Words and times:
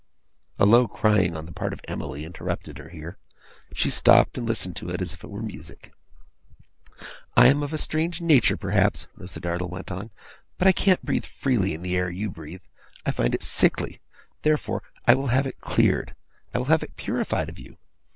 A 0.57 0.65
low 0.65 0.87
crying, 0.87 1.35
on 1.37 1.45
the 1.45 1.51
part 1.51 1.73
of 1.73 1.81
Emily, 1.87 2.25
interrupted 2.25 2.79
her 2.79 2.89
here. 2.89 3.19
She 3.71 3.91
stopped, 3.91 4.35
and 4.35 4.47
listened 4.47 4.75
to 4.77 4.89
it 4.89 4.99
as 4.99 5.13
if 5.13 5.23
it 5.23 5.29
were 5.29 5.43
music. 5.43 5.91
'I 7.37 7.45
am 7.45 7.61
of 7.61 7.71
a 7.71 7.77
strange 7.77 8.19
nature, 8.19 8.57
perhaps,' 8.57 9.05
Rosa 9.15 9.39
Dartle 9.39 9.69
went 9.69 9.91
on; 9.91 10.09
'but 10.57 10.67
I 10.67 10.71
can't 10.71 11.05
breathe 11.05 11.25
freely 11.25 11.75
in 11.75 11.83
the 11.83 11.95
air 11.95 12.09
you 12.09 12.31
breathe. 12.31 12.63
I 13.05 13.11
find 13.11 13.35
it 13.35 13.43
sickly. 13.43 14.01
Therefore, 14.41 14.81
I 15.07 15.13
will 15.13 15.27
have 15.27 15.45
it 15.45 15.61
cleared; 15.61 16.15
I 16.51 16.57
will 16.57 16.65
have 16.65 16.81
it 16.81 16.95
purified 16.97 17.47
of 17.47 17.59
you. 17.59 17.77